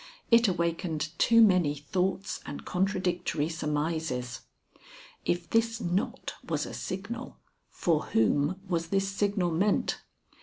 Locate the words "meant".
9.51-9.99